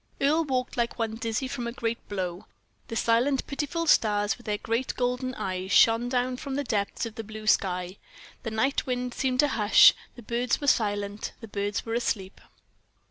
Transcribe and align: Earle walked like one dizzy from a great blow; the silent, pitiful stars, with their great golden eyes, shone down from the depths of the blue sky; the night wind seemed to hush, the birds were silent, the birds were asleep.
Earle 0.19 0.43
walked 0.45 0.77
like 0.77 0.97
one 0.97 1.13
dizzy 1.13 1.47
from 1.47 1.67
a 1.67 1.71
great 1.71 2.09
blow; 2.09 2.47
the 2.87 2.95
silent, 2.95 3.45
pitiful 3.45 3.85
stars, 3.85 4.35
with 4.35 4.47
their 4.47 4.57
great 4.57 4.95
golden 4.95 5.35
eyes, 5.35 5.71
shone 5.71 6.09
down 6.09 6.37
from 6.37 6.55
the 6.55 6.63
depths 6.63 7.05
of 7.05 7.13
the 7.13 7.23
blue 7.23 7.45
sky; 7.45 7.97
the 8.41 8.49
night 8.49 8.87
wind 8.87 9.13
seemed 9.13 9.41
to 9.41 9.47
hush, 9.49 9.93
the 10.15 10.23
birds 10.23 10.59
were 10.59 10.65
silent, 10.65 11.33
the 11.39 11.47
birds 11.47 11.85
were 11.85 11.93
asleep. 11.93 12.41